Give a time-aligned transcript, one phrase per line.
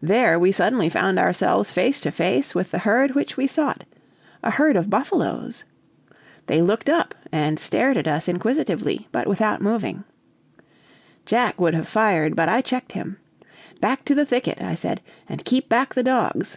[0.00, 3.84] There we suddenly found ourselves face to face with the herd which we sought
[4.42, 5.64] a herd of buffaloes.
[6.46, 10.04] They looked up and stared at us inquisitively, but without moving.
[11.26, 13.18] Jack would have fired, but I checked him.
[13.82, 16.56] "Back to the thicket," I said, "and keep back the dogs!"